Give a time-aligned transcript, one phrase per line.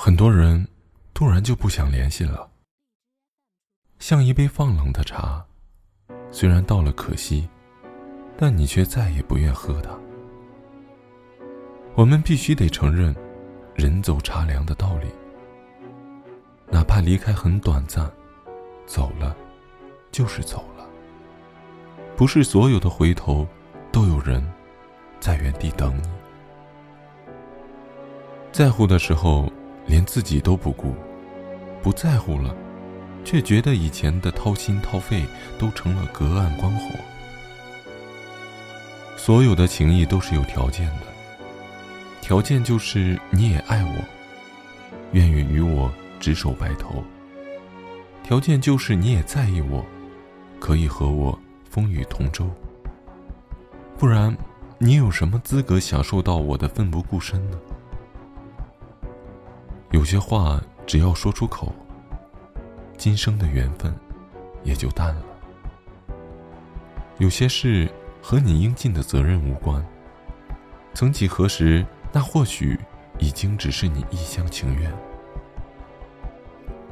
[0.00, 0.64] 很多人
[1.12, 2.48] 突然就不想联系了，
[3.98, 5.44] 像一杯放冷的茶，
[6.30, 7.48] 虽然倒了可惜，
[8.36, 9.90] 但你却再也不愿喝它。
[11.96, 13.12] 我们必须得承认，
[13.74, 15.08] 人走茶凉的道理。
[16.70, 18.08] 哪怕离开很短暂，
[18.86, 19.36] 走了，
[20.12, 20.86] 就是走了。
[22.16, 23.44] 不是所有的回头，
[23.90, 24.48] 都有人
[25.18, 26.08] 在原地等你。
[28.52, 29.52] 在乎的时候，
[29.88, 30.94] 连自己都不顾；
[31.82, 32.54] 不在乎了，
[33.24, 35.24] 却觉得以前的掏心掏肺
[35.58, 36.90] 都成了隔岸观火。
[39.16, 41.06] 所有的情谊都是有条件的，
[42.20, 44.04] 条件就是你也爱我，
[45.10, 45.90] 愿意与我。
[46.20, 47.04] 执手白头。
[48.24, 49.86] 条件就是你也在意我，
[50.58, 51.38] 可以和我
[51.70, 52.50] 风雨同舟。
[53.96, 54.36] 不然，
[54.78, 57.58] 你有什么资格享受到我的奋不顾身呢？
[59.90, 61.72] 有些话只要说出口，
[62.98, 63.94] 今生的缘分
[64.62, 65.22] 也就淡了。
[67.18, 67.90] 有些事
[68.22, 69.84] 和你应尽的责任无关。
[70.94, 72.78] 曾几何时，那或许
[73.18, 74.92] 已经只是你一厢情愿。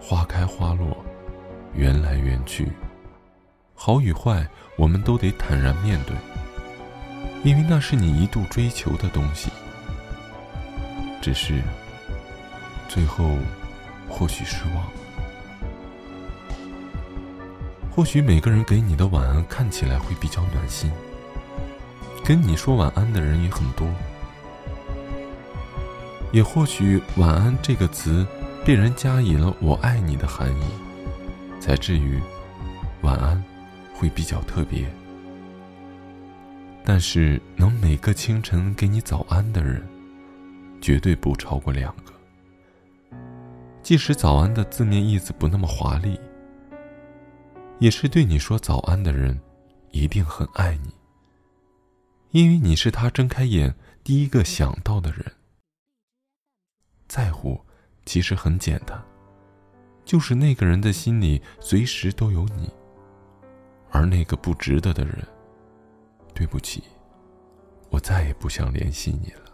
[0.00, 0.96] 花开花落，
[1.74, 2.70] 缘来缘去，
[3.74, 6.14] 好与坏，我们都得坦然面对，
[7.42, 9.50] 因为那是你一度追求的东西。
[11.20, 11.62] 只是，
[12.94, 13.28] 最后，
[14.08, 14.86] 或许失望，
[17.90, 20.92] 或许每个人给你的晚安看起来会比较暖心，
[22.24, 23.84] 跟你说晚安的人也很多，
[26.30, 28.24] 也或许“晚安”这个词。
[28.64, 30.64] 被人加以了“我爱你”的含义，
[31.60, 32.22] 才至于
[33.02, 33.42] 晚安
[33.92, 34.86] 会比较特别。
[36.84, 39.84] 但是能每个清晨给你早安的人，
[40.80, 42.03] 绝对不超过两个。
[43.84, 46.18] 即使早安的字面意思不那么华丽，
[47.78, 49.38] 也是对你说早安的人，
[49.90, 50.90] 一定很爱你，
[52.30, 55.30] 因为你是他睁开眼第一个想到的人。
[57.06, 57.60] 在乎。
[58.06, 59.02] 其实很简单，
[60.04, 62.70] 就是那个人的心里随时都有你，
[63.90, 65.26] 而那个不值得的人，
[66.34, 66.84] 对不起，
[67.88, 69.53] 我再也不想联系你了。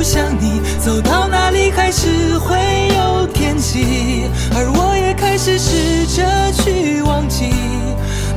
[0.00, 0.62] 不想你。
[0.78, 2.56] 走到哪里还是会
[2.96, 7.52] 有天气，而我也开始试着去忘记，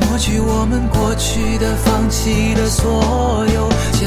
[0.00, 3.68] 抹去我们过去的、放弃的所有
[4.00, 4.06] 交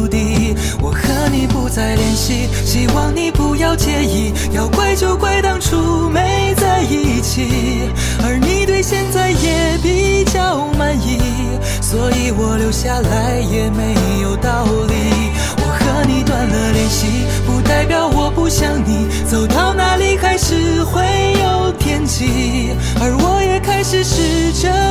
[1.71, 4.33] 再联系，希望你不要介意。
[4.51, 7.89] 要怪就怪当初没在一起，
[8.23, 11.17] 而你对现在也比较满意，
[11.81, 14.93] 所以我留下来也没有道理。
[15.57, 17.07] 我和你断了联系，
[17.45, 19.07] 不代表我不想你。
[19.25, 21.01] 走到哪里还是会
[21.41, 24.90] 有天际，而我也开始试着。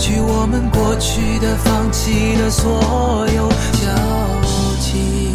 [0.00, 5.29] 去我们过去的、放弃的所有交集。